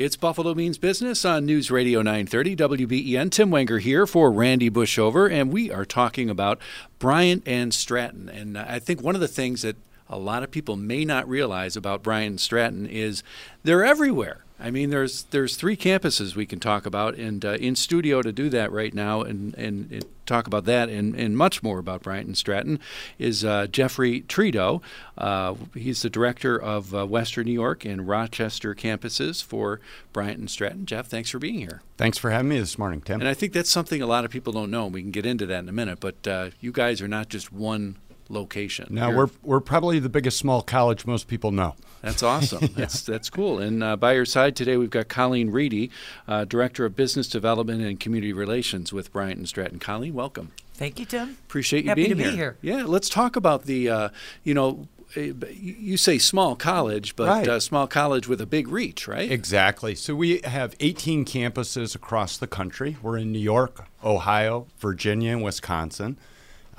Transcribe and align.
It's 0.00 0.16
Buffalo 0.16 0.54
Means 0.54 0.78
Business 0.78 1.26
on 1.26 1.44
News 1.44 1.70
Radio 1.70 2.00
930 2.00 2.56
WBEN. 2.56 3.30
Tim 3.30 3.50
Wenger 3.50 3.80
here 3.80 4.06
for 4.06 4.32
Randy 4.32 4.70
Bushover, 4.70 5.30
and 5.30 5.52
we 5.52 5.70
are 5.70 5.84
talking 5.84 6.30
about 6.30 6.58
Bryant 6.98 7.42
and 7.44 7.74
Stratton. 7.74 8.30
And 8.30 8.56
I 8.56 8.78
think 8.78 9.02
one 9.02 9.14
of 9.14 9.20
the 9.20 9.28
things 9.28 9.60
that 9.60 9.76
a 10.10 10.18
lot 10.18 10.42
of 10.42 10.50
people 10.50 10.76
may 10.76 11.04
not 11.04 11.26
realize 11.28 11.76
about 11.76 12.02
Bryant 12.02 12.30
and 12.30 12.40
Stratton 12.40 12.86
is 12.86 13.22
they're 13.62 13.84
everywhere. 13.84 14.44
I 14.62 14.70
mean, 14.70 14.90
there's 14.90 15.22
there's 15.24 15.56
three 15.56 15.76
campuses 15.76 16.36
we 16.36 16.44
can 16.44 16.60
talk 16.60 16.84
about, 16.84 17.14
and 17.14 17.42
uh, 17.44 17.52
in 17.52 17.74
studio 17.76 18.20
to 18.20 18.30
do 18.30 18.50
that 18.50 18.70
right 18.70 18.92
now, 18.92 19.22
and, 19.22 19.54
and, 19.54 19.90
and 19.90 20.04
talk 20.30 20.46
about 20.46 20.64
that 20.64 20.88
and, 20.88 21.14
and 21.16 21.36
much 21.36 21.62
more 21.62 21.78
about 21.78 22.02
Bryant 22.02 22.26
and 22.26 22.38
Stratton 22.38 22.78
is 23.18 23.44
uh, 23.44 23.66
Jeffrey 23.66 24.22
Trito. 24.22 24.80
Uh, 25.18 25.54
he's 25.74 26.02
the 26.02 26.10
director 26.10 26.56
of 26.56 26.94
uh, 26.94 27.06
Western 27.06 27.46
New 27.46 27.52
York 27.52 27.84
and 27.84 28.06
Rochester 28.06 28.74
campuses 28.74 29.42
for 29.42 29.80
Bryant 30.12 30.38
and 30.38 30.50
Stratton. 30.50 30.86
Jeff, 30.86 31.08
thanks 31.08 31.30
for 31.30 31.38
being 31.38 31.58
here. 31.58 31.82
Thanks 31.96 32.16
for 32.16 32.30
having 32.30 32.48
me 32.48 32.58
this 32.58 32.78
morning, 32.78 33.00
Tim. 33.00 33.20
And 33.20 33.28
I 33.28 33.34
think 33.34 33.52
that's 33.52 33.70
something 33.70 34.00
a 34.00 34.06
lot 34.06 34.24
of 34.24 34.30
people 34.30 34.52
don't 34.52 34.70
know. 34.70 34.84
And 34.84 34.94
We 34.94 35.02
can 35.02 35.10
get 35.10 35.26
into 35.26 35.46
that 35.46 35.58
in 35.58 35.68
a 35.68 35.72
minute, 35.72 35.98
but 36.00 36.26
uh, 36.26 36.50
you 36.60 36.70
guys 36.70 37.02
are 37.02 37.08
not 37.08 37.28
just 37.28 37.52
one 37.52 37.96
location. 38.30 38.86
Now 38.90 39.08
You're- 39.10 39.16
we're 39.18 39.30
we're 39.42 39.60
probably 39.60 39.98
the 39.98 40.08
biggest 40.08 40.38
small 40.38 40.62
college 40.62 41.06
most 41.06 41.28
people 41.28 41.50
know. 41.50 41.74
That's 42.02 42.22
awesome. 42.22 42.68
That's 42.76 43.02
that's 43.02 43.28
cool. 43.28 43.58
And 43.58 43.82
uh, 43.82 43.96
by 43.96 44.12
your 44.14 44.24
side 44.24 44.56
today, 44.56 44.76
we've 44.78 44.88
got 44.90 45.08
Colleen 45.08 45.50
Reedy, 45.50 45.90
uh, 46.26 46.44
Director 46.46 46.84
of 46.86 46.96
Business 46.96 47.28
Development 47.28 47.82
and 47.82 48.00
Community 48.00 48.32
Relations 48.32 48.92
with 48.92 49.12
Bryant 49.12 49.36
and 49.38 49.48
Stratton. 49.48 49.78
Colleen, 49.78 50.14
welcome. 50.14 50.52
Thank 50.74 50.98
you, 50.98 51.04
Tim. 51.04 51.36
Appreciate 51.46 51.84
you 51.84 51.90
Happy 51.90 52.04
being 52.04 52.16
to 52.16 52.16
be 52.16 52.30
here. 52.30 52.56
here. 52.62 52.76
Yeah, 52.78 52.84
let's 52.84 53.10
talk 53.10 53.36
about 53.36 53.64
the, 53.66 53.90
uh, 53.90 54.08
you 54.44 54.54
know, 54.54 54.88
you 55.14 55.34
you 55.52 55.96
say 55.98 56.16
small 56.16 56.54
college, 56.56 57.16
but 57.16 57.28
Right. 57.28 57.48
uh, 57.48 57.60
small 57.60 57.86
college 57.86 58.28
with 58.28 58.40
a 58.40 58.46
big 58.46 58.68
reach, 58.68 59.06
right? 59.06 59.30
Exactly. 59.30 59.94
So 59.94 60.14
we 60.14 60.40
have 60.44 60.74
18 60.80 61.26
campuses 61.26 61.94
across 61.94 62.38
the 62.38 62.46
country. 62.46 62.96
We're 63.02 63.18
in 63.18 63.30
New 63.32 63.40
York, 63.40 63.86
Ohio, 64.02 64.68
Virginia, 64.78 65.32
and 65.32 65.42
Wisconsin. 65.42 66.16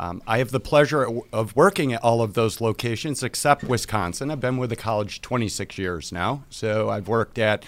Um, 0.02 0.24
I 0.26 0.40
have 0.40 0.50
the 0.50 0.60
pleasure 0.60 1.08
of 1.32 1.56
working 1.56 1.94
at 1.94 2.04
all 2.04 2.24
of 2.24 2.34
those 2.34 2.60
locations 2.60 3.22
except 3.22 3.64
Wisconsin. 3.64 4.32
I've 4.32 4.40
been 4.40 4.58
with 4.58 4.72
the 4.72 4.76
college 4.76 5.22
26 5.22 5.78
years 5.78 6.12
now. 6.12 6.44
So 6.50 6.90
I've 6.90 7.08
worked 7.08 7.38
at 7.38 7.64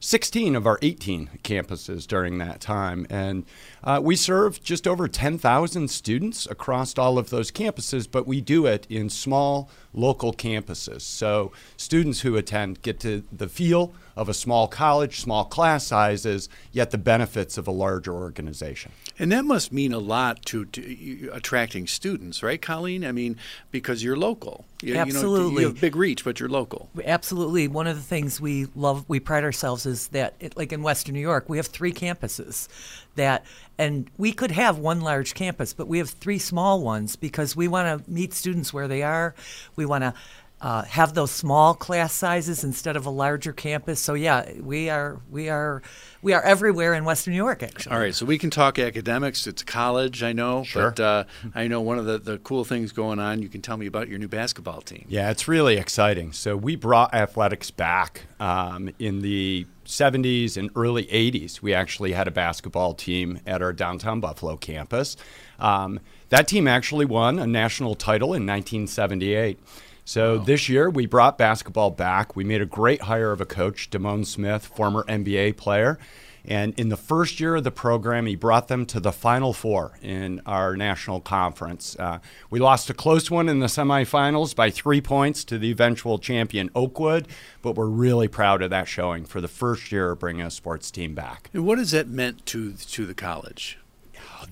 16 0.00 0.56
of 0.56 0.66
our 0.66 0.80
18 0.82 1.30
campuses 1.44 2.04
during 2.08 2.38
that 2.38 2.60
time. 2.60 3.06
And 3.08 3.44
uh, 3.84 4.00
we 4.02 4.16
serve 4.16 4.60
just 4.64 4.88
over 4.88 5.06
10,000 5.06 5.88
students 5.88 6.44
across 6.46 6.98
all 6.98 7.18
of 7.18 7.30
those 7.30 7.52
campuses, 7.52 8.10
but 8.10 8.26
we 8.26 8.40
do 8.40 8.66
it 8.66 8.84
in 8.90 9.08
small 9.08 9.70
local 9.96 10.32
campuses. 10.32 11.00
So 11.00 11.50
students 11.76 12.20
who 12.20 12.36
attend 12.36 12.82
get 12.82 13.00
to 13.00 13.24
the 13.32 13.48
feel 13.48 13.92
of 14.14 14.28
a 14.28 14.34
small 14.34 14.68
college, 14.68 15.20
small 15.20 15.44
class 15.44 15.86
sizes, 15.86 16.48
yet 16.72 16.90
the 16.90 16.98
benefits 16.98 17.58
of 17.58 17.66
a 17.66 17.70
larger 17.70 18.14
organization. 18.14 18.92
And 19.18 19.30
that 19.32 19.44
must 19.44 19.72
mean 19.72 19.92
a 19.92 19.98
lot 19.98 20.44
to, 20.46 20.64
to 20.66 21.30
attracting 21.32 21.86
students, 21.86 22.42
right, 22.42 22.60
Colleen? 22.60 23.04
I 23.04 23.12
mean, 23.12 23.36
because 23.70 24.02
you're 24.02 24.16
local. 24.16 24.64
You, 24.82 24.88
You, 24.88 24.94
know, 24.94 25.00
Absolutely. 25.00 25.62
you 25.62 25.68
have 25.68 25.80
big 25.80 25.96
reach, 25.96 26.24
but 26.24 26.40
you're 26.40 26.48
local. 26.48 26.88
Absolutely. 27.04 27.68
One 27.68 27.86
of 27.86 27.96
the 27.96 28.02
things 28.02 28.40
we 28.40 28.68
love, 28.74 29.04
we 29.08 29.20
pride 29.20 29.44
ourselves 29.44 29.84
is 29.84 30.08
that, 30.08 30.34
it, 30.40 30.56
like 30.56 30.72
in 30.72 30.82
Western 30.82 31.14
New 31.14 31.20
York, 31.20 31.48
we 31.48 31.56
have 31.58 31.66
three 31.66 31.92
campuses 31.92 32.68
that, 33.16 33.44
and 33.78 34.10
we 34.16 34.32
could 34.32 34.50
have 34.50 34.78
one 34.78 35.00
large 35.00 35.34
campus, 35.34 35.72
but 35.72 35.88
we 35.88 35.98
have 35.98 36.10
three 36.10 36.38
small 36.38 36.82
ones 36.82 37.16
because 37.16 37.54
we 37.54 37.68
want 37.68 38.04
to 38.04 38.10
meet 38.10 38.32
students 38.32 38.72
where 38.72 38.88
they 38.88 39.02
are. 39.02 39.34
We 39.76 39.84
want 39.86 40.02
to 40.02 40.14
uh, 40.60 40.82
have 40.84 41.12
those 41.14 41.30
small 41.30 41.74
class 41.74 42.14
sizes 42.14 42.64
instead 42.64 42.96
of 42.96 43.04
a 43.04 43.10
larger 43.10 43.52
campus. 43.52 44.00
So 44.00 44.14
yeah, 44.14 44.50
we 44.60 44.88
are, 44.88 45.20
we 45.30 45.50
are, 45.50 45.82
we 46.22 46.32
are 46.32 46.42
everywhere 46.42 46.94
in 46.94 47.04
Western 47.04 47.32
New 47.32 47.36
York. 47.36 47.62
Actually. 47.62 47.92
All 47.94 48.00
right, 48.00 48.14
so 48.14 48.24
we 48.24 48.38
can 48.38 48.48
talk 48.48 48.78
academics. 48.78 49.46
It's 49.46 49.62
college, 49.62 50.22
I 50.22 50.32
know, 50.32 50.64
Sure. 50.64 50.90
but 50.90 51.00
uh, 51.00 51.24
I 51.54 51.68
know 51.68 51.82
one 51.82 51.98
of 51.98 52.06
the, 52.06 52.18
the 52.18 52.38
cool 52.38 52.64
things 52.64 52.92
going 52.92 53.18
on. 53.18 53.42
You 53.42 53.48
can 53.50 53.60
tell 53.60 53.76
me 53.76 53.86
about 53.86 54.08
your 54.08 54.18
new 54.18 54.28
basketball 54.28 54.80
team. 54.80 55.04
Yeah, 55.08 55.30
it's 55.30 55.46
really 55.46 55.76
exciting. 55.76 56.32
So 56.32 56.56
we 56.56 56.74
brought 56.74 57.12
athletics 57.14 57.70
back 57.70 58.22
um, 58.40 58.88
in 58.98 59.20
the 59.20 59.66
70s 59.84 60.56
and 60.56 60.70
early 60.74 61.04
80s. 61.04 61.60
We 61.60 61.74
actually 61.74 62.12
had 62.12 62.26
a 62.26 62.32
basketball 62.32 62.94
team 62.94 63.40
at 63.46 63.60
our 63.60 63.74
downtown 63.74 64.20
Buffalo 64.20 64.56
campus. 64.56 65.16
Um, 65.60 66.00
that 66.30 66.48
team 66.48 66.66
actually 66.66 67.04
won 67.04 67.38
a 67.38 67.46
national 67.46 67.94
title 67.94 68.28
in 68.28 68.44
1978. 68.46 69.60
So 70.08 70.38
this 70.38 70.68
year 70.68 70.88
we 70.88 71.06
brought 71.06 71.36
basketball 71.36 71.90
back. 71.90 72.36
We 72.36 72.44
made 72.44 72.62
a 72.62 72.66
great 72.66 73.02
hire 73.02 73.32
of 73.32 73.40
a 73.40 73.44
coach, 73.44 73.90
Damone 73.90 74.24
Smith, 74.24 74.64
former 74.64 75.02
NBA 75.08 75.56
player. 75.56 75.98
And 76.44 76.78
in 76.78 76.90
the 76.90 76.96
first 76.96 77.40
year 77.40 77.56
of 77.56 77.64
the 77.64 77.72
program, 77.72 78.26
he 78.26 78.36
brought 78.36 78.68
them 78.68 78.86
to 78.86 79.00
the 79.00 79.10
Final 79.10 79.52
Four 79.52 79.98
in 80.00 80.40
our 80.46 80.76
national 80.76 81.20
conference. 81.20 81.96
Uh, 81.98 82.20
we 82.50 82.60
lost 82.60 82.88
a 82.88 82.94
close 82.94 83.32
one 83.32 83.48
in 83.48 83.58
the 83.58 83.66
semifinals 83.66 84.54
by 84.54 84.70
three 84.70 85.00
points 85.00 85.42
to 85.42 85.58
the 85.58 85.72
eventual 85.72 86.20
champion 86.20 86.70
Oakwood, 86.72 87.26
but 87.60 87.74
we're 87.74 87.86
really 87.86 88.28
proud 88.28 88.62
of 88.62 88.70
that 88.70 88.86
showing 88.86 89.24
for 89.24 89.40
the 89.40 89.48
first 89.48 89.90
year 89.90 90.12
of 90.12 90.20
bringing 90.20 90.46
a 90.46 90.52
sports 90.52 90.92
team 90.92 91.16
back. 91.16 91.50
And 91.52 91.66
what 91.66 91.78
has 91.78 91.90
that 91.90 92.06
meant 92.06 92.46
to 92.46 92.74
to 92.74 93.06
the 93.06 93.14
college? 93.14 93.76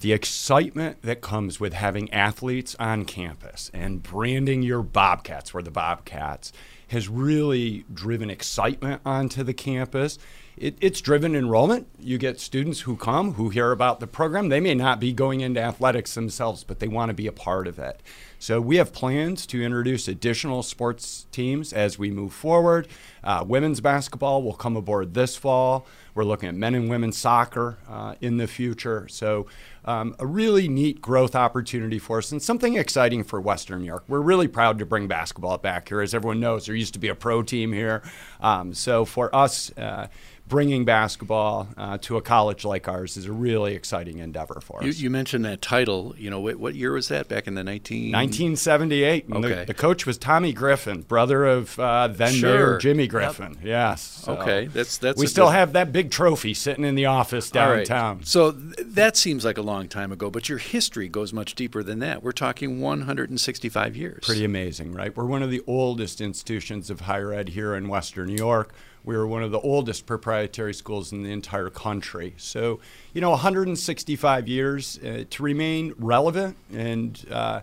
The 0.01 0.13
excitement 0.13 1.03
that 1.03 1.21
comes 1.21 1.59
with 1.59 1.73
having 1.73 2.13
athletes 2.13 2.77
on 2.79 3.05
campus 3.05 3.71
and 3.73 4.03
branding 4.03 4.63
your 4.63 4.83
Bobcats, 4.83 5.55
we're 5.55 5.63
the 5.63 5.71
Bobcats, 5.71 6.53
has 6.89 7.09
really 7.09 7.85
driven 7.93 8.29
excitement 8.29 9.01
onto 9.07 9.43
the 9.43 9.55
campus. 9.55 10.19
It, 10.57 10.77
it's 10.81 11.01
driven 11.01 11.35
enrollment. 11.35 11.89
You 11.99 12.19
get 12.19 12.39
students 12.39 12.81
who 12.81 12.97
come 12.97 13.33
who 13.33 13.49
hear 13.49 13.73
about 13.73 13.99
the 13.99 14.07
program. 14.07 14.51
They 14.51 14.61
may 14.61 14.75
not 14.75 15.01
be 15.01 15.13
going 15.13 15.41
into 15.41 15.61
athletics 15.61 16.15
themselves, 16.15 16.63
but 16.63 16.79
they 16.79 16.87
want 16.87 17.09
to 17.09 17.15
be 17.15 17.27
a 17.27 17.33
part 17.33 17.67
of 17.67 17.79
it. 17.79 18.01
So 18.39 18.61
we 18.61 18.77
have 18.77 18.93
plans 18.93 19.47
to 19.47 19.63
introduce 19.63 20.07
additional 20.07 20.63
sports 20.63 21.27
teams 21.33 21.73
as 21.73 21.99
we 21.99 22.11
move 22.11 22.33
forward. 22.33 22.87
Uh, 23.25 23.45
women's 23.47 23.81
basketball 23.81 24.43
will 24.43 24.53
come 24.53 24.77
aboard 24.77 25.15
this 25.15 25.35
fall. 25.35 25.87
We're 26.15 26.25
looking 26.25 26.49
at 26.49 26.55
men 26.55 26.75
and 26.77 26.89
women's 26.89 27.17
soccer 27.17 27.79
uh, 27.89 28.15
in 28.21 28.37
the 28.37 28.47
future. 28.47 29.09
So 29.09 29.47
um, 29.85 30.15
a 30.19 30.27
really 30.27 30.69
neat 30.69 31.01
growth 31.01 31.35
opportunity 31.35 31.99
for 31.99 32.19
us 32.19 32.33
and 32.33 32.43
something 32.43 32.77
exciting 32.77 33.25
for 33.25 33.41
Western 33.41 33.81
New 33.81 33.87
York. 33.87 34.05
We're 34.09 34.21
really 34.21 34.49
proud 34.49 34.79
to 34.79 34.87
bring 34.87 35.09
basketball 35.09 35.59
back 35.59 35.89
here. 35.89 36.01
As 36.01 36.15
everyone 36.15 36.41
knows, 36.41 36.67
there 36.67 36.75
used 36.75 36.95
to 36.95 37.01
be 37.01 37.09
a 37.09 37.15
pro 37.15 37.43
team 37.43 37.73
here. 37.73 38.03
Um, 38.41 38.75
so 38.75 39.05
for 39.05 39.35
us, 39.35 39.71
uh, 39.77 40.09
bringing 40.47 40.85
basketball 40.85 41.69
uh, 41.77 41.97
to 41.99 42.17
a 42.17 42.23
college 42.23 42.65
like 42.65 42.87
ours 42.87 43.17
is 43.17 43.27
a 43.27 43.33
really 43.33 43.75
exciting 43.75 44.19
endeavor 44.19 44.61
for 44.61 44.81
us. 44.81 44.85
You, 44.85 44.93
you 45.05 45.11
mentioned 45.11 45.45
that 45.47 45.63
title. 45.63 46.15
You 46.19 46.29
know, 46.31 46.41
what, 46.41 46.57
what 46.57 46.75
year 46.75 46.93
was 46.93 47.09
that? 47.09 47.29
Back 47.29 47.47
in 47.47 47.55
the 47.55 47.65
19... 47.65 48.13
1978. 48.13 49.27
Okay. 49.33 49.49
The, 49.61 49.65
the 49.67 49.75
coach 49.75 50.05
was 50.07 50.19
Tommy 50.19 50.53
Griffin, 50.53 51.03
brother 51.03 51.45
of 51.47 51.79
uh, 51.79 52.09
then 52.09 52.33
Sure. 52.35 52.53
Mayor 52.53 52.79
Jimmy 52.79 53.07
Griffin. 53.07 53.57
Yes. 53.63 54.03
so 54.03 54.35
Okay, 54.35 54.67
that's 54.67 54.99
that's. 54.99 55.19
we 55.19 55.27
still 55.27 55.47
diff- 55.47 55.55
have 55.55 55.73
that 55.75 55.93
big 55.93 56.11
trophy 56.11 56.53
sitting 56.55 56.85
in 56.85 56.95
the 56.95 57.07
office 57.07 57.55
All 57.55 57.71
right. 57.71 57.87
downtown. 57.87 58.25
So 58.25 58.53
th- 58.53 58.75
that 58.81 59.17
seems 59.17 59.45
like 59.45 59.57
a 59.59 59.63
long 59.63 59.89
time 59.89 60.13
ago, 60.13 60.29
but 60.31 60.49
your 60.49 60.59
history 60.59 61.09
goes 61.09 61.33
much 61.33 61.55
deeper 61.55 61.83
than 61.83 62.01
that. 62.01 62.23
We're 62.23 62.33
talking 62.33 62.81
165 62.81 63.97
years. 63.97 64.25
Pretty 64.25 64.45
amazing, 64.45 64.93
right? 64.93 65.17
We're 65.17 65.25
one 65.25 65.43
of 65.43 65.51
the 65.51 65.63
oldest 65.67 66.21
institutions 66.21 66.91
of 66.91 67.01
higher 67.03 67.33
ed 67.33 67.51
here 67.51 67.75
in 67.75 67.89
Western 67.89 68.27
New 68.29 68.37
York. 68.37 68.75
We 69.05 69.17
are 69.17 69.27
one 69.27 69.43
of 69.43 69.51
the 69.51 69.61
oldest 69.61 70.07
proprietary 70.07 70.73
schools 70.73 71.13
in 71.13 71.23
the 71.23 71.31
entire 71.31 71.69
country. 71.69 72.35
So, 72.39 72.81
you 73.13 73.21
know, 73.21 73.31
165 73.31 74.49
years 74.49 74.99
uh, 74.99 75.25
to 75.29 75.43
remain 75.43 75.95
relevant 75.99 76.57
and 76.73 77.23
uh, 77.31 77.61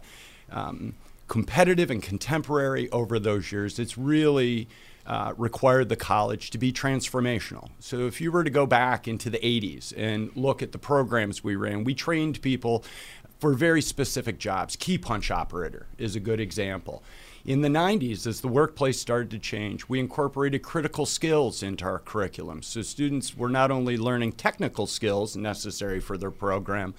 um, 0.51 0.93
competitive 1.27 1.89
and 1.89 2.01
contemporary 2.03 2.89
over 2.91 3.17
those 3.17 3.51
years, 3.51 3.79
it's 3.79 3.97
really 3.97 4.67
uh, 5.07 5.33
required 5.35 5.89
the 5.89 5.95
college 5.95 6.51
to 6.51 6.59
be 6.59 6.71
transformational. 6.71 7.69
So, 7.79 8.05
if 8.05 8.21
you 8.21 8.31
were 8.31 8.43
to 8.43 8.51
go 8.51 8.67
back 8.67 9.07
into 9.07 9.31
the 9.31 9.39
80s 9.39 9.93
and 9.97 10.29
look 10.35 10.61
at 10.61 10.73
the 10.73 10.77
programs 10.77 11.43
we 11.43 11.55
ran, 11.55 11.83
we 11.83 11.95
trained 11.95 12.39
people 12.43 12.83
for 13.39 13.53
very 13.53 13.81
specific 13.81 14.37
jobs. 14.37 14.75
Key 14.75 14.99
punch 14.99 15.31
operator 15.31 15.87
is 15.97 16.15
a 16.15 16.19
good 16.19 16.39
example. 16.39 17.01
In 17.43 17.61
the 17.61 17.69
90s, 17.69 18.27
as 18.27 18.41
the 18.41 18.47
workplace 18.47 18.99
started 18.99 19.31
to 19.31 19.39
change, 19.39 19.89
we 19.89 19.99
incorporated 19.99 20.61
critical 20.61 21.07
skills 21.07 21.63
into 21.63 21.83
our 21.85 21.97
curriculum. 21.97 22.61
So 22.61 22.83
students 22.83 23.35
were 23.35 23.49
not 23.49 23.71
only 23.71 23.97
learning 23.97 24.33
technical 24.33 24.85
skills 24.85 25.35
necessary 25.35 25.99
for 25.99 26.17
their 26.17 26.29
program, 26.29 26.93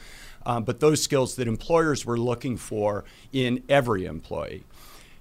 uh, 0.44 0.58
but 0.58 0.80
those 0.80 1.00
skills 1.00 1.36
that 1.36 1.46
employers 1.46 2.04
were 2.04 2.18
looking 2.18 2.56
for 2.56 3.04
in 3.32 3.62
every 3.68 4.04
employee. 4.04 4.64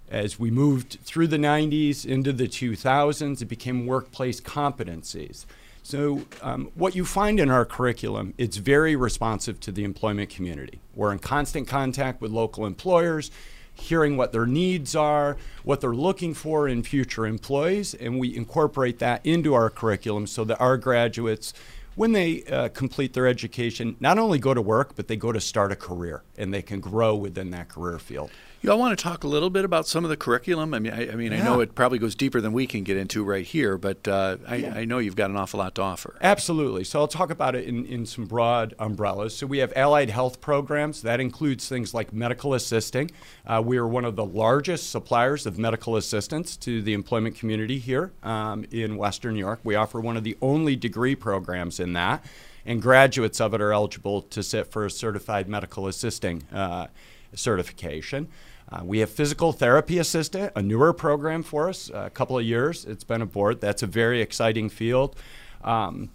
As 0.10 0.40
we 0.40 0.50
moved 0.50 0.98
through 1.04 1.28
the 1.28 1.38
90s 1.38 2.04
into 2.04 2.34
the 2.34 2.48
2000s, 2.48 3.42
it 3.44 3.46
became 3.46 3.86
workplace 3.86 4.42
competencies. 4.42 5.46
So, 5.84 6.26
um, 6.42 6.72
what 6.76 6.96
you 6.96 7.06
find 7.06 7.40
in 7.40 7.50
our 7.50 7.66
curriculum, 7.66 8.34
it's 8.38 8.58
very 8.58 8.96
responsive 8.96 9.60
to 9.62 9.72
the 9.72 9.84
employment 9.84 10.30
community. 10.30 10.80
We're 10.96 11.12
in 11.12 11.20
constant 11.20 11.68
contact 11.68 12.22
with 12.22 12.32
local 12.32 12.66
employers, 12.66 13.32
hearing 13.74 14.18
what 14.18 14.32
their 14.32 14.46
needs 14.46 14.96
are, 14.96 15.38
what 15.64 15.82
they're 15.82 15.94
looking 15.94 16.34
for 16.34 16.68
in 16.68 16.84
future 16.84 17.26
employees, 17.26 17.94
and 17.94 18.20
we 18.20 18.36
incorporate 18.36 19.00
that 19.00 19.26
into 19.26 19.54
our 19.54 19.70
curriculum 19.70 20.28
so 20.28 20.44
that 20.44 20.60
our 20.60 20.78
graduates, 20.78 21.54
when 21.96 22.12
they 22.12 22.44
uh, 22.44 22.70
complete 22.70 23.14
their 23.14 23.28
education, 23.28 23.96
not 24.00 24.18
only 24.18 24.40
go 24.40 24.54
to 24.54 24.62
work, 24.62 24.96
but 24.96 25.08
they 25.08 25.16
go 25.16 25.32
to 25.32 25.42
start 25.42 25.72
a 25.72 25.76
career 25.76 26.22
and 26.38 26.54
they 26.54 26.62
can 26.62 26.80
grow 26.80 27.16
within 27.16 27.52
that 27.52 27.70
career 27.70 28.00
field. 28.00 28.32
You 28.64 28.72
all 28.72 28.78
want 28.78 28.96
to 28.96 29.04
talk 29.04 29.24
a 29.24 29.28
little 29.28 29.50
bit 29.50 29.66
about 29.66 29.88
some 29.88 30.04
of 30.04 30.12
the 30.12 30.18
curriculum? 30.18 30.76
I 30.76 30.80
mean, 30.80 30.94
I, 30.94 31.12
I 31.12 31.16
mean, 31.16 31.32
Yeah. 31.32 31.42
I 31.42 31.44
know 31.44 31.62
it 31.62 31.74
probably 31.74 31.98
goes 31.98 32.14
deeper 32.14 32.40
than 32.40 32.54
we 32.54 32.68
can 32.68 32.84
get 32.84 32.96
into 32.96 33.24
right 33.24 33.44
here, 33.44 33.76
but 33.76 34.08
uh, 34.08 34.38
I, 34.48 34.56
Yeah. 34.58 34.74
I 34.76 34.86
know 34.86 35.00
you've 35.00 35.16
got 35.16 35.32
an 35.32 35.36
awful 35.36 35.58
lot 35.58 35.74
to 35.76 35.82
offer. 35.82 36.16
Absolutely. 36.22 36.84
So 36.84 37.00
I'll 37.00 37.08
talk 37.08 37.32
about 37.32 37.56
it 37.56 37.66
in, 37.66 37.88
in 37.88 38.06
some 38.06 38.26
broad 38.26 38.76
umbrellas. 38.78 39.36
So 39.36 39.48
we 39.48 39.58
have 39.58 39.74
allied 39.76 40.12
health 40.12 40.42
programs. 40.42 41.02
That 41.02 41.20
includes 41.20 41.68
things 41.68 41.96
like 41.96 42.14
medical 42.14 42.54
assisting. 42.54 43.10
Uh, 43.48 43.64
we 43.66 43.78
are 43.78 43.88
one 43.88 44.06
of 44.06 44.16
the 44.16 44.26
largest 44.26 44.92
suppliers 44.92 45.48
of 45.48 45.58
medical 45.58 45.96
assistance 45.96 46.56
to 46.58 46.84
the 46.84 46.94
employment 46.94 47.36
community 47.36 47.80
here 47.80 48.12
um, 48.22 48.66
in 48.70 48.96
Western 48.96 49.34
New 49.34 49.40
York. 49.40 49.60
We 49.64 49.74
offer 49.74 50.00
one 50.00 50.18
of 50.18 50.24
the 50.24 50.38
only 50.40 50.76
degree 50.76 51.16
programs 51.16 51.80
in 51.80 51.94
that, 51.94 52.24
and 52.64 52.80
graduates 52.80 53.42
of 53.42 53.56
it 53.56 53.62
are 53.62 53.72
eligible 53.74 54.22
to 54.22 54.44
sit 54.44 54.68
for 54.68 54.86
a 54.86 54.92
certified 54.92 55.50
medical 55.50 55.88
assisting 55.88 56.44
uh, 56.54 56.86
certification. 57.34 58.28
Uh, 58.72 58.82
we 58.84 59.00
have 59.00 59.10
physical 59.10 59.52
therapy 59.52 59.98
assistant, 59.98 60.52
a 60.56 60.62
newer 60.62 60.94
program 60.94 61.44
for 61.44 61.68
us, 61.68 61.90
a 61.94 62.10
couple 62.10 62.38
of 62.38 62.46
years. 62.46 62.86
It's 62.86 63.04
been 63.04 63.22
aboard. 63.22 63.60
That's 63.60 63.84
a 63.84 63.88
very 63.88 64.22
exciting 64.22 64.70
field. 64.70 65.16
Um, 65.64 66.10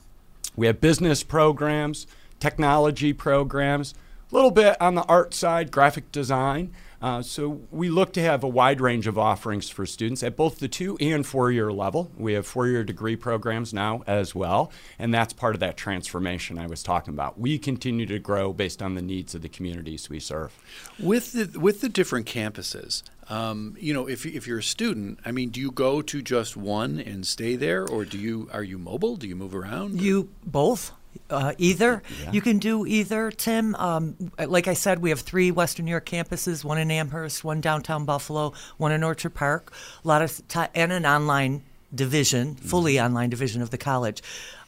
we 0.57 0.67
have 0.67 0.81
business 0.81 1.23
programs, 1.23 2.07
technology 2.41 3.13
programs, 3.13 3.95
a 4.31 4.35
little 4.35 4.51
bit 4.51 4.81
on 4.81 4.95
the 4.95 5.03
art 5.03 5.35
side, 5.35 5.71
graphic 5.71 6.11
design. 6.13 6.75
Uh, 7.01 7.23
so 7.23 7.61
we 7.71 7.89
look 7.89 8.13
to 8.15 8.23
have 8.23 8.43
a 8.43 8.49
wide 8.49 8.81
range 8.81 9.07
of 9.07 9.19
offerings 9.19 9.69
for 9.69 9.87
students 9.87 10.23
at 10.23 10.37
both 10.37 10.59
the 10.59 10.69
two 10.69 10.97
and 11.01 11.27
four 11.27 11.51
year 11.51 11.73
level. 11.73 12.11
We 12.17 12.33
have 12.35 12.47
four 12.47 12.67
year 12.67 12.85
degree 12.85 13.17
programs 13.17 13.73
now 13.75 14.03
as 14.07 14.35
well, 14.35 14.71
and 14.99 15.13
that's 15.13 15.33
part 15.33 15.55
of 15.55 15.61
that 15.61 15.77
transformation 15.77 16.59
I 16.59 16.67
was 16.67 16.83
talking 16.83 17.13
about. 17.13 17.39
We 17.39 17.59
continue 17.59 18.07
to 18.07 18.19
grow 18.19 18.53
based 18.53 18.83
on 18.83 18.95
the 18.95 19.03
needs 19.03 19.35
of 19.35 19.43
the 19.43 19.49
communities 19.49 20.09
we 20.09 20.21
serve. 20.21 20.57
With 20.99 21.33
the 21.33 21.59
with 21.59 21.81
the 21.81 21.89
different 21.89 22.27
campuses, 22.27 23.03
um, 23.29 23.77
you 23.79 23.93
know, 23.93 24.09
if 24.09 24.25
if 24.25 24.47
you're 24.47 24.59
a 24.59 24.63
student, 24.63 25.19
I 25.25 25.33
mean, 25.33 25.51
do 25.51 25.61
you 25.61 25.71
go 25.71 26.01
to 26.03 26.23
just 26.23 26.57
one 26.57 26.99
and 27.01 27.27
stay 27.27 27.57
there, 27.57 27.87
or 27.87 28.05
do 28.05 28.19
you 28.19 28.49
are 28.53 28.63
you 28.63 28.79
mobile? 28.79 29.17
Do 29.17 29.27
you 29.27 29.37
move 29.37 29.55
around? 29.55 30.01
You 30.01 30.31
both. 30.45 30.93
Uh, 31.29 31.53
either 31.59 32.03
you 32.33 32.41
can 32.41 32.59
do 32.59 32.87
either, 32.87 33.31
Tim. 33.31 33.75
Um, 33.75 34.31
like 34.39 34.69
I 34.69 34.75
said, 34.75 35.01
we 35.01 35.11
have 35.11 35.21
three 35.21 35.51
Western 35.51 35.87
New 35.87 35.91
York 35.91 36.07
campuses: 36.07 36.65
one 36.65 36.79
in 36.79 36.91
Amherst, 36.91 37.43
one 37.43 37.61
downtown 37.61 38.05
Buffalo, 38.05 38.53
one 38.77 38.93
in 38.93 39.03
Orchard 39.03 39.35
Park. 39.35 39.73
A 40.05 40.09
lot 40.09 40.23
of 40.23 40.47
ti 40.49 40.61
and 40.75 40.93
an 40.93 41.05
online 41.05 41.63
division, 41.95 42.55
fully 42.57 43.01
online 43.01 43.31
division 43.31 43.63
of 43.63 43.71
the 43.71 43.79
college. 43.79 44.23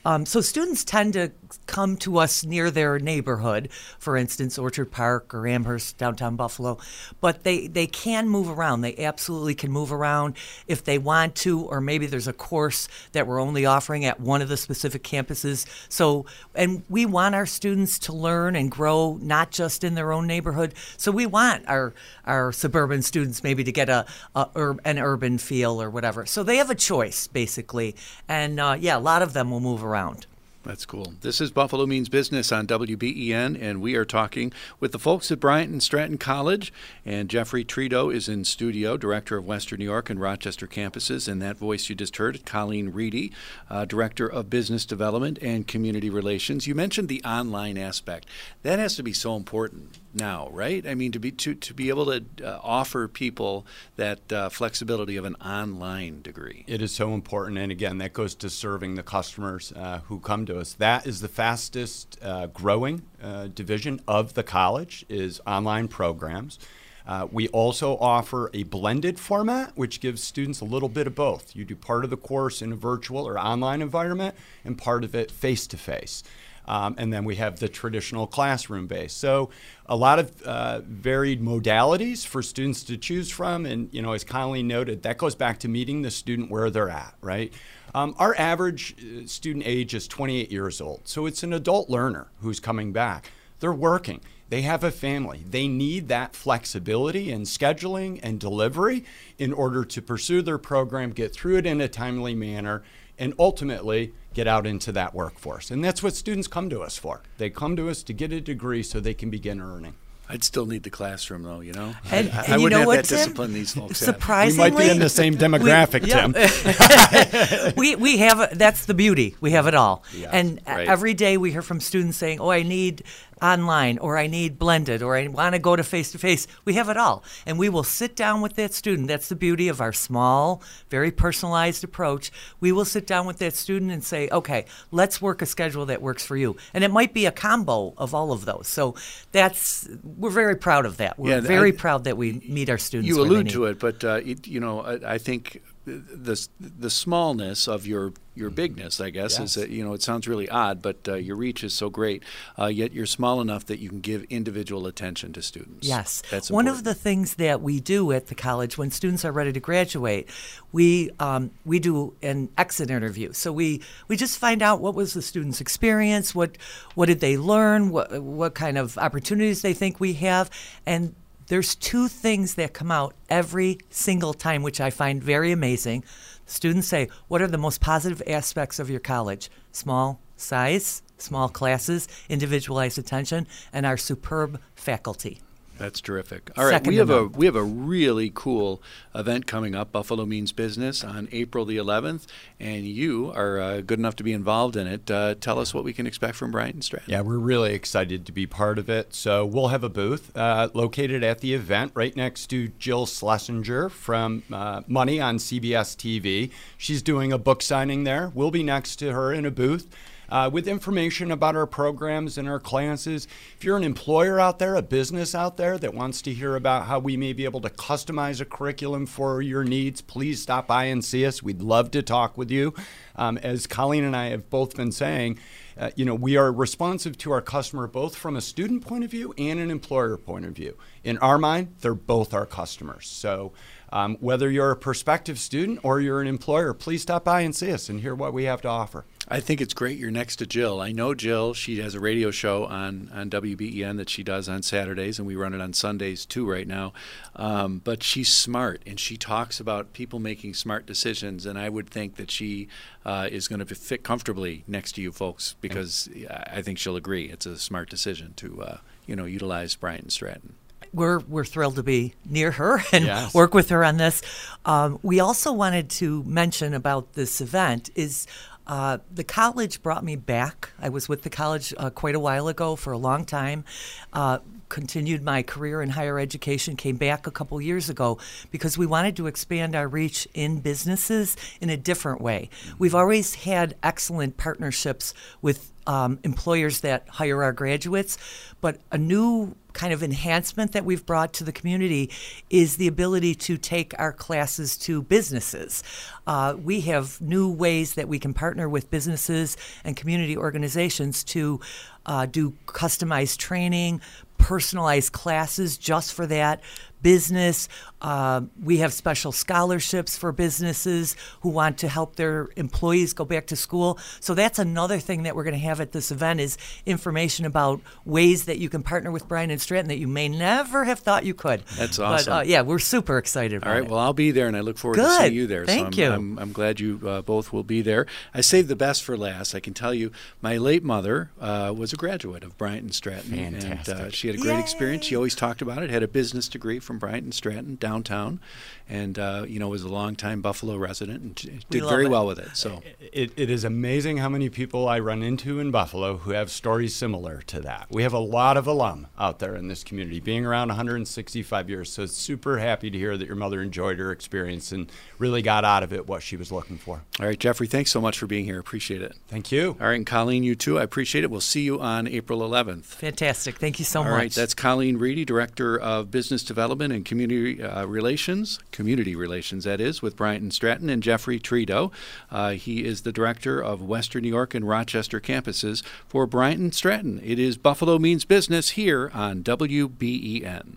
Um, 0.05 0.25
so 0.25 0.41
students 0.41 0.85
tend 0.85 1.13
to 1.15 1.33
come 1.67 1.97
to 1.99 2.19
us 2.19 2.45
near 2.45 2.71
their 2.71 2.99
neighborhood, 2.99 3.69
for 3.99 4.17
instance, 4.17 4.59
Orchard 4.59 4.91
Park 4.91 5.33
or 5.35 5.47
Amherst, 5.47 5.99
downtown 5.99 6.37
Buffalo. 6.37 6.79
But 7.21 7.45
they, 7.45 7.67
they 7.67 7.87
can 7.87 8.29
move 8.29 8.49
around. 8.49 8.81
They 8.81 8.97
absolutely 8.97 9.55
can 9.55 9.71
move 9.71 9.93
around 9.93 10.37
if 10.67 10.85
they 10.85 10.99
want 10.99 11.35
to, 11.37 11.63
or 11.63 11.81
maybe 11.81 12.07
there's 12.07 12.29
a 12.29 12.33
course 12.33 12.89
that 13.13 13.27
we're 13.27 13.41
only 13.41 13.67
offering 13.67 14.05
at 14.05 14.21
one 14.21 14.43
of 14.43 14.49
the 14.49 14.57
specific 14.57 15.03
campuses. 15.03 15.67
So, 15.89 16.27
and 16.55 16.83
we 16.89 17.07
want 17.07 17.35
our 17.35 17.47
students 17.47 17.99
to 18.01 18.13
learn 18.13 18.57
and 18.57 18.71
grow 18.71 19.19
not 19.23 19.51
just 19.51 19.85
in 19.85 19.95
their 19.95 20.13
own 20.13 20.27
neighborhood. 20.27 20.75
So 20.97 21.11
we 21.11 21.27
want 21.27 21.67
our 21.69 21.95
our 22.25 22.53
suburban 22.53 23.03
students 23.03 23.43
maybe 23.43 23.65
to 23.65 23.73
get 23.73 23.89
a, 23.89 24.07
a 24.35 24.77
an 24.85 24.99
urban 24.99 25.39
feel 25.39 25.81
or 25.81 25.91
whatever. 25.91 26.27
So 26.27 26.43
they 26.43 26.57
have 26.57 26.71
a 26.71 26.75
choice 26.75 27.27
basically, 27.27 27.95
and 28.29 28.61
uh, 28.61 28.77
yeah, 28.79 28.97
a 28.97 29.01
lot 29.01 29.23
of 29.23 29.33
them 29.33 29.51
will 29.51 29.61
move 29.61 29.85
around. 29.85 30.27
That's 30.65 30.85
cool. 30.85 31.15
This 31.21 31.41
is 31.41 31.51
Buffalo 31.51 31.87
Means 31.87 32.09
Business 32.09 32.51
on 32.51 32.67
WBEN, 32.67 33.61
and 33.61 33.81
we 33.81 33.95
are 33.95 34.05
talking 34.05 34.53
with 34.81 34.91
the 34.93 34.99
folks 34.99 35.31
at 35.31 35.39
Bryant 35.39 35.71
and 35.71 35.83
Stratton 35.83 36.19
College. 36.19 36.73
And 37.07 37.31
Jeffrey 37.31 37.65
Trito 37.65 38.13
is 38.13 38.29
in 38.29 38.45
studio, 38.45 38.97
director 38.97 39.39
of 39.39 39.47
Western 39.47 39.79
New 39.79 39.85
York 39.85 40.11
and 40.11 40.21
Rochester 40.21 40.67
campuses. 40.67 41.29
And 41.29 41.41
that 41.41 41.57
voice 41.57 41.89
you 41.89 41.95
just 41.95 42.17
heard, 42.17 42.45
Colleen 42.45 42.93
Reedy, 42.93 43.33
uh, 43.71 43.85
director 43.85 44.27
of 44.27 44.51
business 44.51 44.85
development 44.85 45.39
and 45.41 45.67
community 45.67 46.11
relations. 46.11 46.67
You 46.67 46.75
mentioned 46.75 47.09
the 47.09 47.23
online 47.25 47.79
aspect. 47.79 48.27
That 48.63 48.81
has 48.81 48.97
to 48.97 49.03
be 49.03 49.13
so 49.13 49.37
important 49.37 49.99
now, 50.15 50.49
right? 50.53 50.87
I 50.87 50.95
mean, 50.95 51.13
to 51.13 51.19
be 51.19 51.31
to, 51.33 51.55
to 51.55 51.75
be 51.75 51.89
able 51.89 52.07
to 52.07 52.25
uh, 52.43 52.61
offer 52.63 53.09
people 53.09 53.67
that 53.97 54.33
uh, 54.33 54.49
flexibility 54.49 55.17
of 55.17 55.25
an 55.25 55.35
online 55.37 56.23
degree. 56.23 56.65
It 56.67 56.83
is 56.83 56.93
so 56.93 57.15
important, 57.15 57.59
and 57.59 57.71
again, 57.71 57.99
that 57.99 58.13
goes 58.13 58.35
to 58.37 58.51
serving 58.51 58.95
the 58.95 59.03
customers 59.03 59.73
uh, 59.73 60.01
who 60.07 60.21
come 60.21 60.45
to 60.49 60.59
us. 60.59 60.73
That 60.75 61.07
is 61.07 61.21
the 61.21 61.29
fastest 61.29 62.19
uh, 62.23 62.47
growing 62.47 63.03
uh, 63.23 63.49
division 63.49 64.01
of 64.09 64.35
the 64.35 64.43
college 64.43 65.05
is 65.09 65.41
online 65.47 65.89
programs. 65.89 66.59
Uh, 67.09 67.27
we 67.33 67.49
also 67.49 67.97
offer 67.97 68.51
a 68.53 68.65
blended 68.65 69.19
format, 69.19 69.73
which 69.75 69.99
gives 69.99 70.23
students 70.23 70.61
a 70.61 70.65
little 70.67 70.91
bit 70.91 71.07
of 71.07 71.15
both. 71.15 71.57
You 71.57 71.65
do 71.65 71.75
part 71.75 72.05
of 72.05 72.11
the 72.11 72.19
course 72.19 72.61
in 72.61 72.71
a 72.71 72.77
virtual 72.77 73.27
or 73.27 73.39
online 73.39 73.81
environment, 73.81 74.35
and 74.63 74.77
part 74.77 75.03
of 75.05 75.15
it 75.15 75.31
face 75.31 75.67
to 75.69 75.79
face. 75.79 76.23
Um, 76.67 76.97
and 76.99 77.11
then 77.11 77.25
we 77.25 77.37
have 77.37 77.61
the 77.61 77.69
traditional 77.71 78.27
classroom 78.27 78.87
base. 78.87 79.15
So 79.15 79.49
a 79.87 79.97
lot 79.97 80.19
of 80.19 80.43
uh, 80.43 80.81
varied 80.81 81.43
modalities 81.43 82.27
for 82.27 82.43
students 82.43 82.85
to 82.85 82.99
choose 82.99 83.31
from. 83.31 83.65
And 83.65 83.89
you 83.91 84.03
know, 84.03 84.13
as 84.13 84.23
Colleen 84.23 84.69
noted, 84.69 85.03
that 85.05 85.17
goes 85.17 85.35
back 85.35 85.61
to 85.61 85.69
meeting 85.69 86.03
the 86.03 86.11
student 86.11 86.51
where 86.51 86.69
they're 86.69 86.91
at, 86.91 87.15
right? 87.23 87.55
Um, 87.95 88.15
our 88.19 88.37
average 88.37 88.95
uh, 89.01 89.27
student 89.27 89.67
age 89.67 89.95
is 89.95 90.07
28 90.07 90.53
years 90.53 90.83
old, 90.83 91.09
so 91.09 91.25
it's 91.25 91.43
an 91.43 91.55
adult 91.55 91.89
learner 91.89 92.27
who's 92.43 92.61
coming 92.61 92.93
back. 92.93 93.33
They're 93.61 93.73
working. 93.73 94.21
They 94.51 94.63
have 94.63 94.83
a 94.83 94.91
family. 94.91 95.45
They 95.49 95.69
need 95.69 96.09
that 96.09 96.35
flexibility 96.35 97.31
in 97.31 97.43
scheduling 97.43 98.19
and 98.23 98.41
delivery 98.41 99.05
in 99.37 99.53
order 99.53 99.85
to 99.85 100.03
pursue 100.03 100.41
their 100.43 100.59
program, 100.59 101.11
get 101.11 101.33
through 101.35 101.59
it 101.59 101.67
in 101.67 101.81
a 101.81 101.89
timely 101.89 102.35
manner, 102.35 102.83
and 103.19 103.35
ultimately 103.39 104.15
get 104.33 104.47
out 104.47 104.67
into 104.67 104.93
that 104.93 105.15
workforce. 105.15 105.71
And 105.71 105.85
that's 105.85 106.03
what 106.03 106.15
students 106.15 106.49
come 106.49 106.71
to 106.71 106.81
us 106.81 106.97
for. 106.97 107.23
They 107.37 107.51
come 107.51 107.77
to 107.77 107.91
us 107.91 108.03
to 108.05 108.13
get 108.13 108.33
a 108.33 108.41
degree 108.41 108.83
so 108.83 109.01
they 109.01 109.15
can 109.15 109.29
begin 109.29 109.61
earning. 109.61 109.95
I'd 110.31 110.45
still 110.45 110.67
need 110.67 110.83
the 110.83 110.91
classroom, 110.91 111.43
though. 111.43 111.61
You 111.61 111.73
know, 111.73 111.95
And, 112.11 112.31
I, 112.31 112.43
and 112.45 112.53
I 112.53 112.57
you 112.57 112.63
wouldn't 112.65 112.71
know 112.73 112.79
have 112.81 112.87
what, 112.87 112.97
that 112.97 113.07
Tim? 113.07 113.17
discipline 113.17 113.53
these 113.55 113.73
folks 113.73 114.01
have. 114.01 114.09
We 114.09 114.13
Surprisingly, 114.21 114.71
might 114.71 114.79
be 114.79 114.91
in 114.91 114.99
the 114.99 115.09
same 115.09 115.37
demographic, 115.37 116.07
yeah. 116.07 116.27
Tim. 116.27 117.73
we 117.77 117.97
we 117.97 118.19
have 118.19 118.59
that's 118.59 118.85
the 118.85 118.93
beauty. 118.93 119.37
We 119.41 119.53
have 119.53 119.67
it 119.67 119.75
all. 119.75 120.05
Yes, 120.15 120.29
and 120.33 120.61
right. 120.67 120.87
every 120.87 121.15
day 121.15 121.39
we 121.39 121.51
hear 121.51 121.63
from 121.63 121.81
students 121.81 122.19
saying, 122.19 122.41
"Oh, 122.41 122.51
I 122.51 122.63
need 122.63 123.05
online 123.43 123.99
or 123.99 124.17
I 124.19 124.27
need 124.27 124.59
blended 124.59 125.03
or 125.03 125.17
I 125.17 125.29
want 125.29 125.55
to 125.55 125.59
go 125.59 125.77
to 125.77 125.83
face 125.85 126.13
to 126.13 126.19
face." 126.19 126.47
We 126.65 126.75
have 126.75 126.89
it 126.89 126.97
all. 126.97 127.23
And 127.47 127.59
we 127.59 127.69
will 127.69 127.83
sit 127.83 128.17
down 128.17 128.41
with 128.41 128.55
that 128.57 128.73
student. 128.75 129.09
That's 129.09 129.29
the 129.29 129.37
beauty 129.37 129.69
of 129.69 129.81
our 129.81 129.93
small, 129.93 130.63
very 130.91 131.11
personalized 131.11 131.85
approach. 131.85 132.31
We 132.61 132.73
will 132.73 132.85
sit 132.85 133.07
down 133.07 133.27
with 133.27 133.39
that 133.39 133.55
student 133.55 133.91
and 133.93 134.03
say, 134.05 134.29
"Okay, 134.31 134.65
let's 134.91 135.21
work 135.23 135.43
a 135.43 135.47
schedule 135.47 135.87
that 135.87 136.03
works 136.03 136.25
for 136.25 136.37
you." 136.37 136.57
And 136.75 136.85
it 136.85 136.91
might 136.91 137.13
be 137.15 137.27
a 137.27 137.33
combo 137.33 137.95
of 137.97 138.15
all 138.15 138.33
of 138.33 138.45
those. 138.45 138.69
So 138.69 138.95
that's 139.33 139.89
we're 140.17 140.31
very 140.31 140.57
proud 140.57 140.87
of 140.87 140.97
that. 140.99 141.19
We're 141.19 141.37
Yeah, 141.37 141.41
very 141.41 141.73
I- 141.73 141.77
proud 141.77 142.05
that 142.05 142.17
we 142.17 142.43
meet 142.49 142.69
our 142.71 142.79
students. 142.79 143.09
you 143.09 143.21
allude 143.23 143.49
to 143.51 143.65
it, 143.67 143.79
but 143.79 144.03
uh, 144.05 144.21
it, 144.25 144.47
you 144.47 144.61
know, 144.61 144.81
I, 144.81 145.15
I 145.15 145.19
think 145.19 145.63
the 145.89 146.49
the 146.61 146.91
smallness 146.91 147.67
of 147.67 147.87
your 147.87 148.13
your 148.35 148.51
bigness, 148.51 149.01
I 149.01 149.11
guess, 149.11 149.41
is 149.41 149.55
that 149.55 149.71
you 149.71 149.85
know 149.85 149.95
it 149.95 150.03
sounds 150.03 150.29
really 150.29 150.49
odd, 150.49 150.81
but 150.81 150.97
uh, 151.09 151.15
your 151.15 151.37
reach 151.37 151.65
is 151.65 151.73
so 151.73 151.91
great. 151.91 152.23
Uh, 152.59 152.67
yet 152.67 152.93
you're 152.93 153.07
small 153.07 153.41
enough 153.41 153.67
that 153.67 153.81
you 153.81 153.89
can 153.89 154.01
give 154.01 154.25
individual 154.25 154.87
attention 154.87 155.33
to 155.33 155.43
students. 155.43 155.87
Yes. 155.87 156.23
that's 156.31 156.51
one 156.51 156.69
of 156.69 156.85
the 156.85 156.95
things 156.95 157.35
that 157.35 157.61
we 157.61 157.81
do 157.81 158.13
at 158.13 158.29
the 158.29 158.35
college 158.35 158.79
when 158.79 158.91
students 158.91 159.25
are 159.25 159.33
ready 159.33 159.53
to 159.53 159.61
graduate, 159.61 160.29
we 160.73 161.11
um, 161.19 161.51
we 161.65 161.79
do 161.79 162.15
an 162.23 162.49
exit 162.57 162.91
interview. 162.91 163.33
So 163.33 163.53
we 163.53 163.83
we 164.07 164.17
just 164.17 164.39
find 164.39 164.63
out 164.63 164.81
what 164.81 164.95
was 164.95 165.15
the 165.15 165.23
student's 165.23 165.61
experience, 165.61 166.35
what 166.35 166.57
what 166.95 167.07
did 167.07 167.21
they 167.21 167.37
learn, 167.37 167.91
what 167.91 168.23
what 168.23 168.55
kind 168.55 168.79
of 168.79 168.97
opportunities 168.99 169.63
they 169.63 169.75
think 169.75 169.99
we 169.99 170.15
have, 170.15 170.51
and 170.87 171.15
there's 171.49 171.75
two 171.75 172.09
things 172.09 172.55
that 172.55 172.75
come 172.75 172.91
out 172.91 173.15
every 173.29 173.79
single 173.91 174.35
time, 174.35 174.63
which 174.63 174.81
I 174.81 174.91
find 174.91 175.23
very 175.23 175.51
amazing. 175.51 176.05
Students 176.47 176.89
say, 176.89 177.09
What 177.27 177.43
are 177.43 177.47
the 177.47 177.59
most 177.59 177.81
positive 177.81 178.23
aspects 178.27 178.79
of 178.79 178.91
your 178.91 179.01
college? 179.01 179.51
Small 179.73 180.21
size, 180.37 181.03
small 181.17 181.49
classes, 181.49 182.07
individualized 182.29 182.99
attention, 182.99 183.47
and 183.73 183.87
our 183.87 183.97
superb 183.97 184.61
faculty. 184.77 185.41
That's 185.79 186.01
terrific. 186.01 186.51
All 186.57 186.65
right, 186.65 186.73
Second 186.73 186.91
we 186.91 186.97
have 186.97 187.11
a 187.11 187.27
we 187.27 187.47
have 187.47 187.55
a 187.57 187.63
really 187.63 188.33
cool 188.35 188.83
event 189.15 189.47
coming 189.47 189.75
up, 189.75 189.93
Buffalo 189.93 190.27
Means 190.27 190.53
Business, 190.53 191.05
on 191.05 191.29
April 191.31 191.65
the 191.65 191.77
11th, 191.77 192.27
and 192.59 192.85
you 192.85 193.33
are 193.35 193.61
uh, 193.61 193.81
good 193.81 193.99
enough 193.99 194.17
to 194.17 194.25
be 194.25 194.33
involved 194.33 194.77
in 194.77 194.87
it. 194.87 195.11
Uh, 195.11 195.37
tell 195.41 195.59
us 195.59 195.73
what 195.73 195.85
we 195.85 195.93
can 195.93 196.07
expect 196.07 196.37
from 196.37 196.51
Bryant 196.51 196.83
Stratton. 196.83 197.11
Yeah, 197.11 197.21
we're 197.21 197.39
really 197.39 197.75
excited 197.75 198.27
to 198.27 198.33
be 198.33 198.47
part 198.47 198.79
of 198.79 198.91
it. 198.91 199.15
So 199.15 199.47
we'll 199.47 199.69
have 199.69 199.85
a 199.85 199.89
booth 199.89 200.37
uh, 200.37 200.69
located 200.75 201.23
at 201.23 201.41
the 201.41 201.55
event 201.55 201.93
right 201.95 202.15
next 202.17 202.49
to 202.49 202.69
Jill 202.79 203.07
Schlesinger 203.07 203.89
from 203.89 204.43
uh, 204.53 204.83
Money 204.89 205.21
on 205.21 205.37
CBS 205.37 205.97
TV. 205.97 206.51
She's 206.77 207.03
doing 207.03 207.33
a 207.33 207.39
book 207.39 207.63
signing 207.63 208.05
there. 208.05 208.33
We'll 208.35 208.51
be 208.51 208.63
next 208.63 208.97
to 208.97 209.13
her 209.13 209.33
in 209.33 209.47
a 209.47 209.51
booth. 209.51 209.87
Uh, 210.31 210.51
with 210.53 210.69
information 210.69 211.31
about 211.31 211.57
our 211.57 211.67
programs 211.67 212.37
and 212.37 212.47
our 212.49 212.61
classes. 212.61 213.27
If 213.57 213.65
you're 213.65 213.79
an 213.79 213.85
employer 213.85 214.39
out 214.39 214.59
there, 214.59 214.75
a 214.75 214.83
business 214.83 215.35
out 215.35 215.57
there 215.57 215.79
that 215.79 215.95
wants 215.95 216.21
to 216.23 216.35
hear 216.35 216.55
about 216.55 216.87
how 216.87 216.99
we 216.99 217.17
may 217.17 217.33
be 217.33 217.47
able 217.47 217.63
to 217.63 217.71
customize 217.71 218.41
a 218.41 218.45
curriculum 218.45 219.07
for 219.07 219.41
your 219.41 219.65
needs, 219.65 220.03
please 220.03 220.43
stop 220.43 220.67
by 220.67 220.85
and 220.85 221.03
see 221.03 221.25
us. 221.25 221.43
We'd 221.43 221.63
love 221.63 221.91
to 221.93 222.03
talk 222.03 222.37
with 222.37 222.51
you. 222.51 222.75
Um, 223.17 223.39
as 223.39 223.67
Colleen 223.67 224.05
and 224.05 224.15
I 224.15 224.27
have 224.27 224.51
both 224.51 224.77
been 224.77 224.93
saying, 224.93 225.39
uh, 225.79 225.91
you 225.97 226.05
know, 226.05 226.15
we 226.15 226.37
are 226.37 226.53
responsive 226.53 227.17
to 227.19 227.33
our 227.33 227.41
customer 227.41 227.87
both 227.87 228.17
from 228.17 228.37
a 228.37 228.41
student 228.41 228.85
point 228.87 229.05
of 229.05 229.11
view 229.11 229.33
and 229.39 229.61
an 229.61 229.71
employer 229.71 230.17
point 230.17 230.45
of 230.45 230.53
view. 230.53 230.77
In 231.05 231.19
our 231.19 231.39
mind, 231.39 231.75
they're 231.81 231.95
both 231.95 232.35
our 232.35 232.47
customers. 232.47 233.07
So, 233.07 233.53
um, 233.91 234.17
whether 234.21 234.51
you're 234.51 234.73
a 234.73 234.77
prospective 234.77 235.39
student 235.39 235.81
or 235.83 236.01
you're 236.01 236.21
an 236.21 236.27
employer, 236.27 236.75
please 236.75 237.03
stop 237.03 237.25
by 237.25 237.41
and 237.41 237.55
see 237.55 237.73
us 237.73 237.89
and 237.89 238.01
hear 238.01 238.15
what 238.15 238.35
we 238.35 238.45
have 238.45 238.61
to 238.63 238.69
offer. 238.69 239.05
I 239.31 239.41
think 239.41 239.61
it's 239.61 239.75
great 239.75 239.99
you're 239.99 240.11
next 240.11 240.37
to 240.37 240.47
Jill. 240.47 240.81
I 240.81 240.91
know 240.91 241.13
Jill. 241.15 241.53
She 241.53 241.81
has 241.81 241.95
a 241.95 242.01
radio 242.01 242.31
show 242.31 242.65
on, 242.65 243.11
on 243.13 243.29
WBEN 243.29 243.99
that 243.99 244.09
she 244.09 244.23
does 244.23 244.49
on 244.49 244.63
Saturdays, 244.63 245.19
and 245.19 245.27
we 245.29 245.37
run 245.37 245.53
it 245.53 245.61
on 245.61 245.75
Sundays 245.75 246.25
too 246.25 246.51
right 246.51 246.67
now. 246.67 246.95
Um, 247.37 247.83
but 247.85 248.03
she's 248.03 248.33
smart, 248.33 248.81
and 248.87 248.99
she 248.99 249.19
talks 249.19 249.61
about 249.61 249.93
people 249.93 250.19
making 250.19 250.55
smart 250.55 250.87
decisions. 250.87 251.45
And 251.45 251.59
I 251.59 251.69
would 251.69 251.91
think 251.91 252.17
that 252.17 252.31
she 252.31 252.69
uh, 253.05 253.29
is 253.31 253.49
going 253.49 253.59
to 253.65 253.75
fit 253.75 254.03
comfortably 254.03 254.65
next 254.67 254.93
to 254.93 255.03
you 255.03 255.13
folks 255.13 255.55
because 255.61 256.09
I 256.31 256.63
think 256.63 256.79
she'll 256.79 256.97
agree 256.97 257.27
it's 257.27 257.45
a 257.47 257.59
smart 257.59 257.91
decision 257.91 258.33
to 258.37 258.63
uh, 258.63 258.77
you 259.07 259.15
know 259.15 259.27
utilize 259.27 259.75
Bryant 259.75 260.11
Stratton. 260.11 260.55
we're 260.95 261.19
we're 261.19 261.45
thrilled 261.45 261.77
to 261.77 261.83
be 261.83 262.15
near 262.25 262.53
her 262.53 262.81
and 262.93 263.05
Yes. 263.05 263.35
work 263.35 263.53
with 263.53 263.69
her 263.69 263.85
on 263.85 263.99
this. 263.99 264.23
Um, 264.65 264.99
we 265.03 265.21
also 265.21 265.53
wanted 265.53 265.91
to 265.91 266.23
mention 266.25 266.73
about 266.73 267.13
this 267.13 267.43
event 267.43 267.91
is. 267.95 268.27
Uh, 268.69 268.99
the 269.11 269.25
college 269.25 269.83
brought 269.83 270.05
me 270.05 270.15
back. 270.15 270.71
I 270.79 270.91
was 270.91 271.09
with 271.09 271.23
the 271.23 271.31
college 271.31 271.73
uh, 271.79 271.89
quite 271.89 272.15
a 272.15 272.21
while 272.21 272.49
ago 272.49 272.77
for 272.77 272.93
a 272.93 272.99
long 272.99 273.25
time. 273.25 273.65
Uh, 274.13 274.39
continued 274.69 275.23
my 275.23 275.43
career 275.43 275.83
in 275.83 275.91
higher 275.91 276.19
education. 276.19 276.77
Came 276.77 276.97
back 276.97 277.27
a 277.27 277.31
couple 277.31 277.61
years 277.61 277.89
ago 277.89 278.19
because 278.51 278.77
we 278.77 278.87
wanted 278.87 279.17
to 279.17 279.27
expand 279.27 279.75
our 279.75 279.89
reach 279.89 280.29
in 280.35 280.61
businesses 280.61 281.37
in 281.61 281.71
a 281.71 281.77
different 281.77 282.21
way. 282.21 282.51
We've 282.79 282.95
always 282.95 283.35
had 283.35 283.77
excellent 283.83 284.37
partnerships 284.37 285.15
with 285.43 285.73
um, 285.87 286.19
employers 286.23 286.81
that 286.81 287.09
hire 287.09 287.43
our 287.43 287.53
graduates, 287.53 288.19
but 288.61 288.79
a 288.93 288.99
new 288.99 289.57
kind 289.73 289.93
of 289.93 290.03
enhancement 290.03 290.73
that 290.73 290.85
we've 290.85 291.07
brought 291.07 291.33
to 291.33 291.45
the 291.45 291.53
community 291.53 292.11
is 292.51 292.77
the 292.77 292.89
ability 292.89 293.35
to 293.35 293.57
take 293.57 293.95
our 293.99 294.13
classes 294.13 294.77
to 294.77 295.03
businesses. 295.03 295.83
Uh, 296.27 296.57
we 296.63 296.81
have 296.83 297.21
new 297.21 297.49
ways 297.49 297.95
that 297.95 298.09
we 298.09 298.19
can 298.19 298.35
partner 298.35 298.69
with 298.69 298.91
businesses 298.91 299.57
and 299.85 299.97
community 299.97 300.37
organizations 300.37 301.23
to 301.25 301.61
uh, 302.07 302.27
do 302.27 302.55
customized 302.67 303.37
training, 303.39 304.01
personalized 304.39 305.13
classes 305.13 305.77
just 305.77 306.13
for 306.13 306.27
that 306.27 306.61
business. 307.03 307.69
Uh, 308.01 308.43
we 308.63 308.79
have 308.79 308.93
special 308.93 309.33
scholarships 309.33 310.17
for 310.17 310.33
businesses 310.33 311.17
who 311.41 311.49
want 311.49 311.79
to 311.79 311.89
help 311.89 312.17
their 312.17 312.49
employees 312.57 313.13
go 313.13 313.25
back 313.25 313.47
to 313.47 313.57
school. 313.57 313.99
So 314.21 314.35
that's 314.35 314.59
another 314.59 314.99
thing 314.99 315.25
that 315.25 315.35
we're 315.35 315.45
going 315.45 315.55
to 315.55 315.61
have 315.61 315.81
at 315.81 315.93
this 315.93 316.11
event 316.11 316.41
is 316.41 316.57
information 316.87 317.45
about 317.45 317.81
ways 318.05 318.45
that 318.45 318.59
you 318.59 318.69
can 318.69 318.83
partner 318.83 319.11
with 319.11 319.27
Bryant 319.29 319.51
and 319.53 319.61
Stratton 319.61 319.89
that 319.89 319.99
you 319.99 320.09
may 320.09 320.29
never 320.29 320.85
have 320.85 321.01
thought 321.01 321.25
you 321.25 321.35
could. 321.35 321.63
That's 321.77 321.99
But, 321.99 322.05
awesome. 322.05 322.33
uh, 322.33 322.41
yeah, 322.43 322.63
we're 322.63 322.79
super 322.79 323.19
excited 323.19 323.57
about 323.59 323.69
All 323.69 323.75
right. 323.75 323.85
it. 323.85 323.91
Well, 323.91 324.01
I'll 324.01 324.13
be 324.13 324.31
there, 324.31 324.47
and 324.47 324.57
I 324.57 324.61
look 324.61 324.79
forward 324.79 324.97
to 324.97 325.03
Good. 325.03 325.21
seeing 325.21 325.35
you 325.35 325.47
there. 325.47 325.67
Thank 325.67 325.95
so 325.95 326.03
I'm, 326.05 326.11
you. 326.11 326.13
I'm, 326.13 326.39
I'm 326.39 326.53
glad 326.53 326.81
you 326.81 327.01
uh, 327.07 327.23
both 327.23 327.53
will 327.53 327.63
be 327.65 327.83
there. 327.83 328.07
I 328.33 328.41
saved 328.43 328.69
the 328.69 328.77
best 328.77 329.03
for 329.03 329.17
last. 329.17 329.55
I 329.55 329.61
can 329.61 329.75
tell 329.75 329.93
you, 329.95 330.13
my 330.41 330.57
late 330.57 330.85
mother 330.85 331.31
uh, 331.41 331.73
was 331.77 331.93
a 331.93 331.97
graduate 331.97 332.45
of 332.45 332.57
Bryant 332.59 332.83
and 332.83 332.95
Stratton, 332.95 333.35
and 333.39 333.57
uh, 333.57 333.61
Fantastic. 333.61 334.15
she 334.15 334.29
had 334.29 334.37
a 334.37 334.41
great 334.41 334.55
Yay. 334.55 334.61
experience. 334.61 335.05
She 335.05 335.17
always 335.17 335.35
talked 335.35 335.63
about 335.63 335.83
it. 335.83 335.91
Had 335.91 336.03
a 336.03 336.09
business 336.09 336.49
degree 336.49 336.79
from 336.89 336.99
Bryant 336.99 337.23
and 337.23 337.35
Stratton 337.35 337.77
downtown, 337.77 338.41
and 338.89 339.19
uh, 339.19 339.45
you 339.47 339.61
know 339.61 339.69
was 339.69 339.83
a 339.83 339.89
longtime 339.89 340.41
Buffalo 340.41 340.77
resident 340.77 341.45
and 341.45 341.65
did 341.69 341.83
love 341.83 341.91
very 341.91 342.07
it. 342.07 342.09
well 342.09 342.27
with 342.27 342.39
it. 342.39 342.57
So. 342.57 342.83
It, 343.13 343.33
it 343.37 343.51
is 343.51 343.65
amazing 343.65 344.19
how 344.19 344.29
many 344.29 344.49
people 344.49 344.89
I 344.89 344.99
run 344.99 345.23
into 345.23 345.61
in 345.61 345.71
Buffalo 345.71 346.17
who 346.17 346.31
have 346.31 346.51
stories 346.51 346.95
similar 346.95 347.43
to 347.43 347.61
that. 347.61 347.87
We 347.91 348.03
have 348.03 348.13
a 348.13 348.19
lot 348.19 348.57
of 348.57 348.67
alum 348.67 349.07
out 349.19 349.39
there 349.39 349.55
in 349.55 349.69
this 349.69 349.85
community, 349.85 350.19
being 350.19 350.47
around 350.47 350.69
165 350.69 351.69
years. 351.69 351.93
So 351.93 352.07
super 352.07 352.59
happy 352.59 352.91
to 352.91 352.99
hear 352.99 353.17
that 353.17 353.27
your 353.27 353.37
mother 353.37 353.61
enjoyed 353.61 353.99
her 353.99 354.11
experience 354.11 354.73
and 354.73 354.91
really 355.19 355.43
got 355.43 355.65
out 355.65 355.83
of 355.83 355.93
it 355.93 356.07
what 356.07 356.23
she 356.23 356.37
was 356.37 356.51
looking 356.51 356.79
for. 356.79 357.03
All 357.21 357.27
right, 357.27 357.39
Jeffrey, 357.39 357.67
thanks 357.67 357.91
so 357.91 358.01
much 358.01 358.19
for 358.19 358.27
being 358.27 358.47
here. 358.47 358.59
Appreciate 358.59 359.03
it. 359.03 359.15
Thank 359.29 359.53
you. 359.53 359.77
All 359.81 359.89
right, 359.89 359.97
and 359.97 360.07
Colleen, 360.07 360.43
you 360.43 360.55
too. 360.55 360.79
I 360.79 360.83
appreciate 360.83 361.25
it. 361.25 361.31
We'll 361.31 361.41
see 361.41 361.63
you 361.63 361.81
on 361.81 362.07
April 362.07 362.41
11th. 362.41 362.85
Fantastic. 362.85 363.59
Thank 363.59 363.79
you 363.79 363.85
so 363.85 364.01
All 364.01 364.05
much. 364.07 364.13
right, 364.13 364.33
that's 364.33 364.55
Colleen 364.55 364.97
Reedy, 364.97 365.27
Director 365.27 365.79
of 365.79 366.11
Business 366.11 366.43
Development 366.43 366.78
and 366.81 367.05
Community 367.05 367.63
uh, 367.63 367.87
Relations, 367.87 368.59
Community 368.73 369.15
Relations, 369.15 369.65
that 369.65 369.81
is, 369.81 370.03
with 370.03 370.17
and 370.43 370.53
Stratton, 370.53 370.89
and 370.89 371.03
Jeffrey 371.03 371.39
Tredo. 371.39 371.93
Uh, 372.31 372.51
he 372.51 372.85
is 372.85 373.03
the 373.03 373.13
Director 373.13 373.61
of 373.63 373.83
Western 373.83 374.23
New 374.23 374.29
York 374.29 374.55
and 374.55 374.69
Rochester 374.69 375.21
campuses 375.21 375.83
for 376.07 376.27
and 376.27 376.75
Stratton. 376.75 377.21
It 377.25 377.39
is 377.39 377.57
Buffalo 377.57 377.99
Means 377.99 378.25
Business 378.25 378.71
here 378.71 379.11
on 379.15 379.43
WBEN. 379.43 380.77